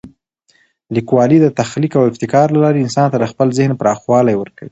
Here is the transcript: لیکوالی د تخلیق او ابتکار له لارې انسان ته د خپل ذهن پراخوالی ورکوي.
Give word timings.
لیکوالی 0.95 1.37
د 1.41 1.47
تخلیق 1.59 1.93
او 1.99 2.03
ابتکار 2.09 2.47
له 2.51 2.59
لارې 2.63 2.79
انسان 2.85 3.07
ته 3.11 3.17
د 3.19 3.25
خپل 3.31 3.47
ذهن 3.57 3.71
پراخوالی 3.81 4.35
ورکوي. 4.37 4.59